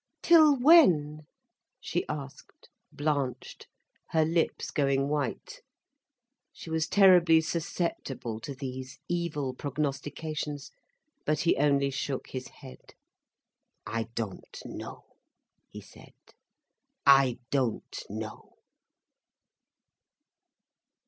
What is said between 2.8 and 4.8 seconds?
blanched, her lips